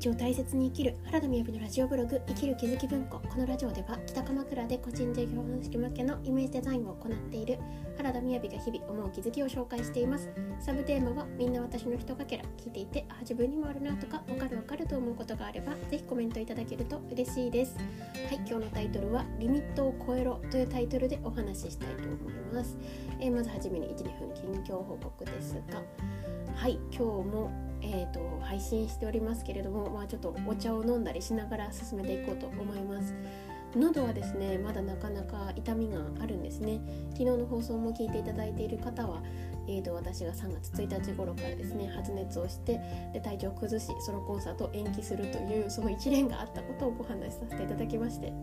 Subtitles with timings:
[0.00, 3.18] 日を大切に生きる原田みやびのラジオブログ生きる気づき文庫。
[3.18, 7.58] このラジオでは北鎌倉で個人事業主向けのイメージデザインを行っている
[7.98, 10.30] 原田みやびが日々思う気づきを紹介しています。
[10.58, 17.76] サブテーマはみんな私の人かけら聞いていてあ自分にもあるなとかわかるわかると思うことがあればぜひコメントいただけると嬉しいです。
[17.76, 17.82] は
[18.32, 22.78] い今日のタイトルはリミットを超えろというタイトルでお話ししたいと思います、
[23.20, 25.82] えーまずはじめに1、2分近況報告ですが
[26.60, 27.50] はい今日も
[27.80, 33.14] えー、と配信しておりますけれども、まあ、ちょっとお茶を飲んだりしながら進めていこうと思います。
[33.74, 36.82] 喉はですねまだなかなか痛みがあるんですね。
[37.12, 39.22] 昨日の放送も聞いていただいている方は、
[39.68, 42.78] えー、と私が3月1日頃からですね発熱をして
[43.14, 48.34] で体調を崩しそのコンサートを延期するというその一連があったことをお話しさせていただきまして。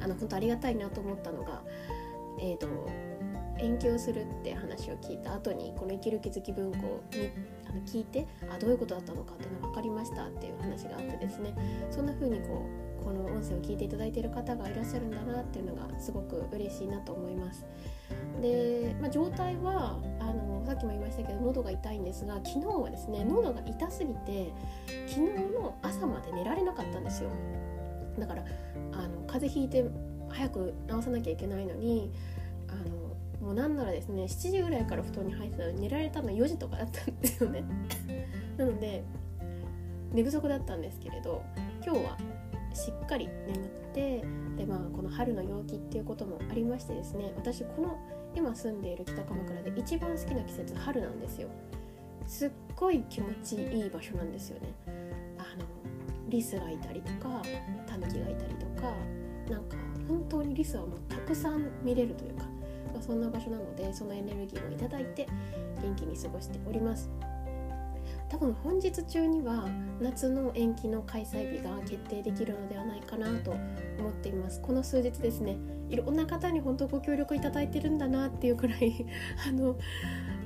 [0.00, 1.62] あの本当ありがたいなと思ったのが
[2.38, 2.68] えー、と
[3.78, 6.78] 期をするって話を聞いた後にこの「生きる気づき文庫
[7.12, 7.30] に」
[7.68, 11.54] あの聞いてあどういうことだったのかっていうのが分かりましたっていう話があってですね
[11.90, 12.62] そんな風にこ
[13.00, 17.64] うこの音声を聞いていただいている方がいらっしゃるんだなっていうのがすごく嬉しいなと思います。
[18.40, 24.52] で、まあ、状態はあのさっきも言いましたけど喉が痛いんですが昨日はですね喉が痛すぎて
[25.06, 27.30] 昨日の朝まで寝られなかったんですよ。
[28.18, 28.44] だから
[28.92, 29.84] あの風邪ひいて
[30.28, 32.10] 早く治さなきゃいけないのに
[33.46, 37.62] もうなんならですね7時ぐらいから布団に入ってたのに寝られたの4時とかだったんですよね。
[38.58, 39.04] なので
[40.12, 41.44] 寝不足だったんですけれど
[41.84, 42.18] 今日は
[42.74, 44.24] しっかり眠って
[44.56, 47.96] でまあこの春の陽気っていうこともありましてですね私この
[48.34, 51.48] 今住んでいる北鎌倉で一番好きな季節春なんですよ。
[52.26, 54.74] すっごい気持ちいい場所なんですよね。
[55.38, 55.64] あの
[56.28, 57.40] リスがいたりとか
[57.86, 58.92] タヌキがいたりとか
[59.48, 59.76] なんか
[60.08, 62.55] 本当にリスはもうたくさん見れるというか、
[62.96, 65.26] が、そんな場所なのでそのエネルギーをいただいて
[65.82, 67.10] 元気に過ごしております。
[68.28, 69.68] 多分本日中には
[70.00, 73.52] 夏の延期の開催日が決定できるのではないかなと
[73.98, 74.60] 思っています。
[74.60, 75.56] この数日ですね
[75.88, 79.06] いろんな方に本当ご協力いただいてるんだなっていうくらい
[79.48, 79.76] あの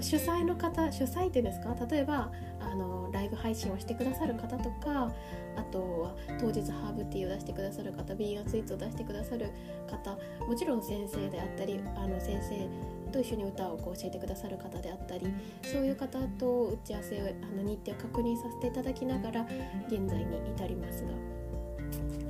[0.00, 1.74] 主催の方主催っていうんですか？
[1.90, 2.30] 例えば
[2.60, 5.12] あのライブ配信をしてくださる方とか
[5.56, 9.50] あとは当日ハーブティーを出してくださる方ビーガンスイーツを出してくださる
[9.88, 12.68] 方もちろん先生であったりあの先生
[13.14, 15.32] と一緒に歌をこう教えてくださる方であったり
[15.62, 19.42] そういう方と打ち合わせをあの日程を確認させていただきながら
[19.86, 21.10] 現在に至りますが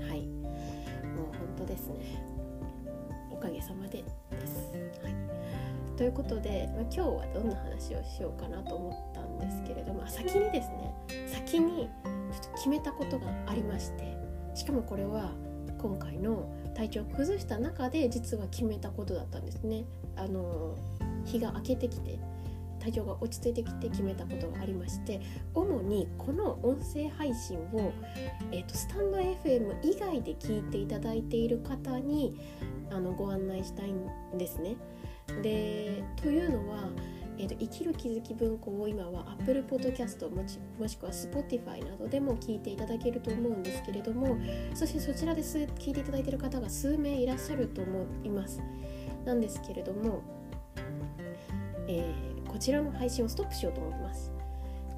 [0.06, 0.20] はい。
[0.20, 2.22] もう本当ですね。
[3.30, 4.74] おかげさまでです。
[5.02, 5.14] はい。
[5.96, 10.94] ということで、ま、今日はどんな話をしようかなと思ったんですけれども先にですね。
[11.28, 11.88] 先に
[12.32, 14.16] ちょっと決めたことがありまして
[14.54, 15.30] しかもこれは
[15.78, 19.84] 今回の体調を崩した中で実は決めたことだったんですね。
[20.16, 20.76] あの
[21.24, 22.18] 日が明けてきて
[22.84, 25.20] 体調が落ち着いてきて決めたことがありまして
[25.54, 27.92] 主にこの音声配信を、
[28.52, 32.38] えーと、スタンド FM 以外で聞いていただいている方に
[32.90, 34.76] あのご案内したいんですね。
[35.42, 36.90] でというのは、
[37.38, 44.36] えーと、生きる気づき文庫を今は Apple Podcast もしもしくは Spotify などでも聞いていただけると思うんですけれども
[44.74, 48.62] そしてそちらで聞いていただいている方が数名いらっしゃると思います。
[49.24, 50.22] なんですけれども、
[51.88, 54.32] えー、こちらの配信をストップしようと思ってます。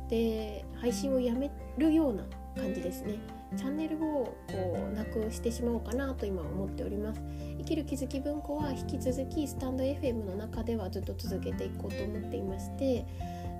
[0.08, 2.24] で配信をやめるような
[2.56, 3.18] 感じですね。
[3.56, 7.20] チャンネルをこうなくしてしまおうかなと今思っております。
[7.58, 13.04] 生きる気づき文庫は引き続きスタンド FM の中ではずっと続けていこうと思っていまして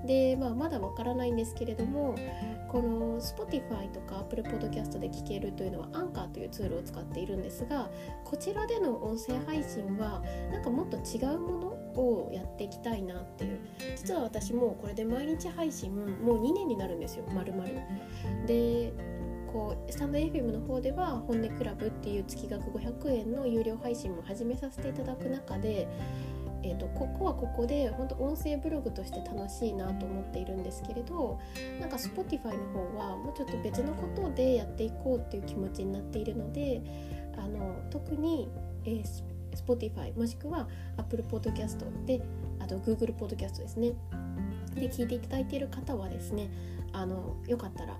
[0.05, 2.15] で、まあ、まだわからないんですけれども
[2.69, 7.89] この Spotify とか Apple Podcast で聞けるというのは Anchor というツールを使っているんですが
[8.23, 10.21] こちらでの音声配信は
[10.51, 11.67] なんかもっと違うもの
[12.01, 13.59] をやっていきたいなっていう。
[13.95, 17.79] 実は私もこれで毎日配信もう2年になるんですよまるまる。
[18.45, 18.93] で
[19.57, 25.87] こうスタンド FM の方では本音クラブっていう月額500円の有料配信も始めさせていただく中で、
[26.61, 31.39] えーと、ここはここで本当音声ブログとして楽しいなと思っているんですけれど
[31.79, 36.83] なんか Spotify の方はもうちょっと別のことでやっていこうっていう気持ちになっているので
[37.35, 38.47] あの特に、
[38.85, 39.03] えー、
[39.55, 40.67] Spotify もしくは
[40.97, 42.21] Apple Podcast で
[42.59, 43.93] あと Google Podcast ですね。
[44.75, 46.51] で聞いていただいている方はですね
[46.93, 47.97] あのよかったら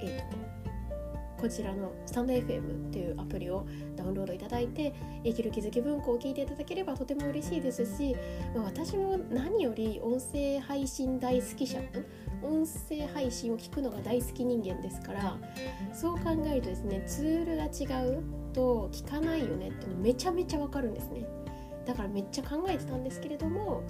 [0.00, 0.52] えっ、ー、と
[1.42, 3.66] こちらのスタンド FM っていうアプリを
[3.96, 4.94] ダウンロードいただいて
[5.24, 8.14] 生きる気づき文庫を聞いていただければとても嬉しいですし、
[8.54, 11.80] まあ、私も何より音声配信大好き者
[12.44, 15.36] 音声配信を聞くのが大好き人間ですから
[15.92, 18.22] そう考えるとですねツールが違う
[18.52, 21.26] と聞かないよねってのめちゃめちゃわかるんですね。
[21.84, 23.82] だからめっちゃ考えてたんですけれども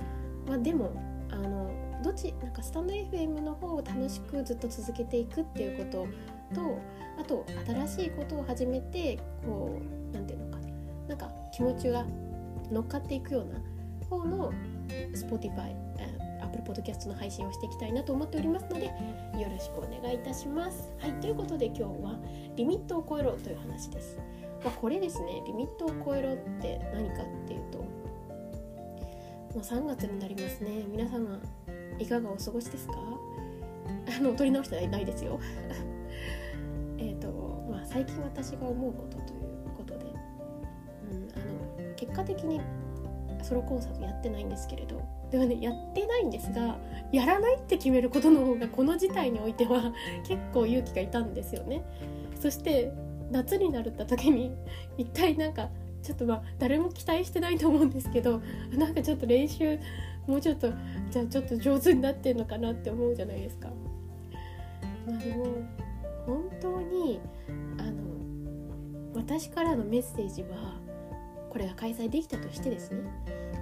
[0.49, 0.91] まあでも
[1.31, 1.71] あの
[2.03, 6.07] どっちなんかスタンド FM の方を楽しくずっと続けていくっていうこと
[6.55, 6.79] と
[7.21, 7.45] あと
[7.87, 10.63] 新しいことを始めてこう何て言うのか
[11.09, 11.15] な。
[11.15, 12.05] んか気持ちが
[12.71, 13.61] 乗っかっていくような
[14.09, 14.53] 方の
[15.15, 15.75] Spotify、
[16.43, 18.93] Apple Podcast の配信をしていきたいなと思っておりますのでよ
[19.51, 20.91] ろしくお願いいたします。
[20.99, 22.19] はいということで今日は
[22.57, 24.19] リミットを超えろという話です。
[24.65, 25.43] まあ、これですね。
[25.47, 27.87] リミットを超えろって何かっていうとも
[29.57, 30.85] う3月になりますね。
[30.89, 31.39] 皆様
[31.99, 32.95] いかがお過ごしですか？
[34.19, 35.39] あの取り直してないですよ。
[36.99, 39.41] えっとまあ最近私が思うことという
[39.77, 40.07] ことで、
[41.11, 42.61] うん、あの結果的に
[43.43, 46.79] ソロコンサートやってないんですけれどではねやってないんですが
[47.11, 49.93] やらないって決めることの方がこの事態においては
[50.25, 51.83] 結構勇気がいたんですよね
[52.39, 52.93] そして
[53.31, 54.55] 夏になるった時に
[54.99, 55.71] 一体なんか
[56.03, 58.43] ちょっとまあ誰も期待してないと思うんですけど
[58.77, 59.79] なんかちょっと練習
[60.27, 60.69] もうちょっと
[61.11, 63.69] じゃあちょっと上手になってんのかなって思うじゃないですか。
[65.07, 65.47] まあでも
[66.27, 67.21] 本当に
[67.79, 68.03] あの
[69.15, 70.81] 私からのメッセージは
[71.51, 73.01] これが開催できたとしてですね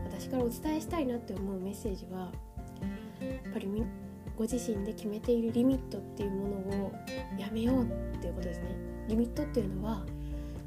[0.05, 2.31] 私からお伝えしたいなって思うメッセージは
[3.21, 3.69] やっぱり
[4.37, 6.93] ご自身で決めているリミットっていうものを
[7.39, 7.87] やめようっ
[8.21, 8.77] ていうことですね。
[9.09, 10.05] リミットっていうのは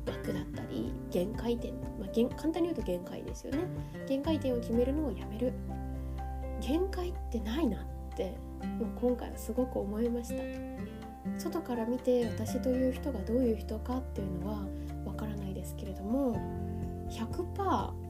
[0.06, 3.60] 枠だったり限界点、まあ、簡単に言うと限界ですよね。
[4.08, 5.54] 限界点を決めるのをやめる。
[6.62, 8.38] 限界ってないなって
[8.80, 10.44] もう今回はすごく思いました。
[11.38, 14.66] 外から見て私という人がどういう人かっていうのは
[15.06, 16.36] わからないですけれども
[17.10, 18.04] 100%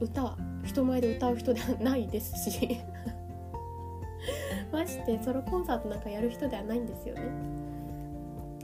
[0.00, 2.78] 歌人前で歌う人ではないですし
[4.72, 7.22] ましてソロコンサートなんかやる人ではないんですよね。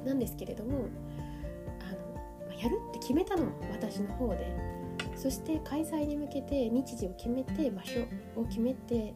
[0.05, 0.87] なんですけれども
[1.81, 4.79] あのやるって決めたのは私の方で
[5.17, 8.01] そして開催に向けて日時を決めて場所
[8.37, 9.15] を決めて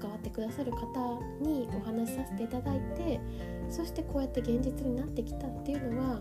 [0.00, 3.20] 関わってくださる方にお話しさせていただいて
[3.68, 6.20] そしてこうやって現実になってきたっていうのは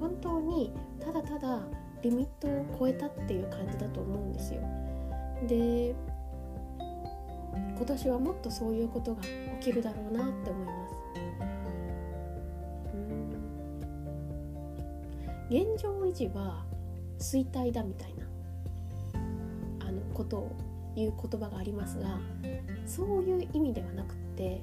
[0.00, 1.60] 本当にただただ
[2.02, 4.60] リミットを超えたっていう感じだと思うんですよ。
[5.46, 5.94] で
[7.76, 9.22] 今年はもっとそういうことが
[9.60, 10.94] 起きるだろうなって思います。
[15.50, 16.64] 現状維持は
[17.18, 18.26] 衰退だみたいな
[19.86, 20.56] あのことを
[20.94, 22.18] 言う言葉がありますが
[22.84, 24.60] そういう意味ではなくって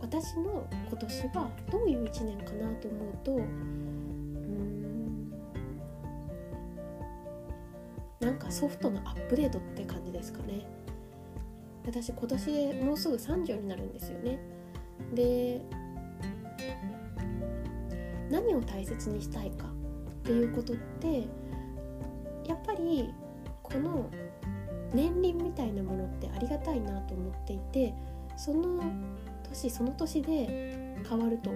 [0.00, 5.30] 私の今年はどういう1年かなと思うとうん
[8.20, 10.66] なんかソフトのアップデートって感じですかね。
[11.86, 14.38] 私今年でもうすぐ30になるんですよね。
[15.14, 15.62] で
[18.30, 19.70] 何を大切にしたいかっ
[20.24, 21.26] ていうことって
[22.46, 23.14] やっぱり
[23.62, 24.10] この
[24.92, 27.94] 年輪みたいなものってありがたいなと思っていて
[28.36, 28.82] その
[29.48, 31.50] 年その年で変わると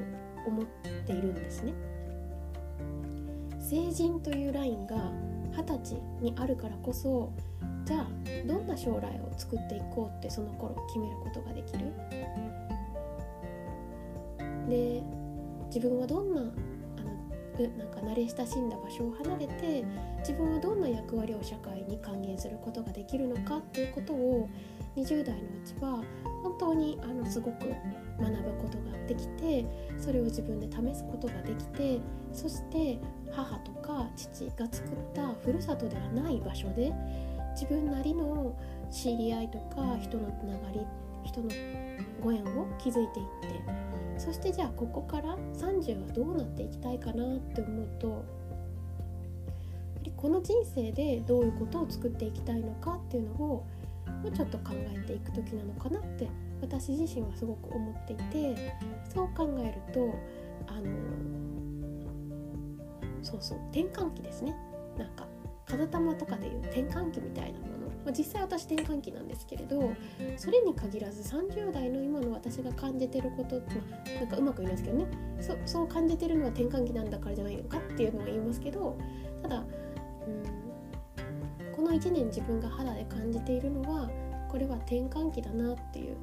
[0.46, 0.64] 思っ
[1.06, 1.72] ているんですね。
[3.60, 4.96] 成人というラインが
[5.56, 7.32] 二十歳にあるからこそ
[7.84, 8.06] じゃあ
[8.46, 11.92] どんな将来を作っていこうってその頃決めることができる？
[14.68, 15.02] で
[15.66, 16.50] 自分はどんなあの
[17.78, 19.84] なんか慣れ親しんだ場所を離れて
[20.20, 24.48] 自分はどんな役割を社会に還元することができるのかっていうことを
[24.96, 26.02] 20代のうちは
[26.42, 27.60] 本当にあのすごく
[28.20, 29.64] 学ぶことができて
[29.98, 32.00] それを自分で試すことができて
[32.32, 32.98] そして
[33.31, 36.93] 母とか父が作ったふるさとではない場所で
[37.55, 38.56] 自分なりの
[38.90, 40.81] 知り合いとか人のつながり
[41.24, 41.48] 人の
[42.22, 48.24] ご縁を築いていってそしてじゃあここから30はどうなっていきたいかなって思うと
[50.17, 53.67] この人生でどういうことを作っていきたいのかっていうのを
[54.22, 56.29] もうちょっと考えていく時なのかなって
[56.60, 58.74] 私自身はすごく思っていて
[59.12, 60.14] そう考えると
[60.69, 60.88] あの
[63.22, 64.55] そうそう転換期ですね。
[64.98, 65.26] なんか
[65.64, 67.72] 風玉とかでいう転換期みたいなもの。
[68.05, 69.93] まあ、実際私転換期なんですけれど
[70.36, 73.62] それに限らず30代の今の私が感じてること、ま
[74.17, 75.06] あ、なんかうまく言いますけどね。
[75.64, 78.98] そう感じてるのは転換期なんだからじゃないのかっていうのは言いますけど
[79.43, 79.64] ただ
[81.93, 84.11] 1年自分が肌で感じているのは
[84.51, 86.17] これは転換期だなっていう。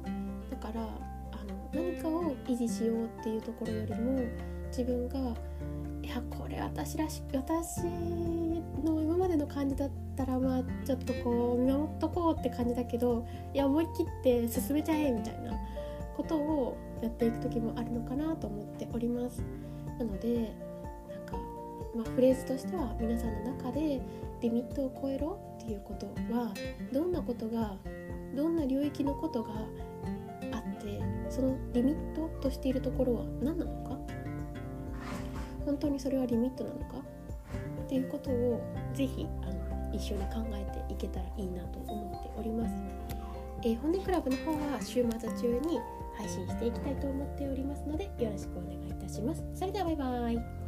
[0.50, 4.20] だからあの何かを維持しようっていうところよりも
[4.68, 5.18] 自分が
[6.02, 7.82] いやこれ私らしく私
[8.84, 15.52] の今までの感じだったらまあちょっとこう見守っとこうって感じだけどいや思い切って進めちゃえみたいな
[16.16, 19.42] ことをやっていく時もあるのかなと思っております。
[19.98, 20.52] なので
[21.08, 21.36] なんか、
[21.94, 24.00] まあ、フレーズとしては皆さんの中で
[24.40, 25.38] リミットを超えろ
[25.70, 26.52] っていうことは
[26.92, 27.76] どんなことが
[28.34, 29.50] どんな領域のことが
[30.50, 33.96] あってそのリミットとしているところは何なのか？
[35.64, 36.98] 本当にそれはリミットなのか？
[37.84, 38.60] っていうことを
[38.94, 42.74] ぜひあの一緒に考えていけたらいいなと思っております。
[43.62, 45.78] えー、本音クラブの方は週末中に
[46.16, 49.44] 配信していきたいと思っておりますのでよろしくお願いいたします。
[49.54, 50.59] それではバイバイ。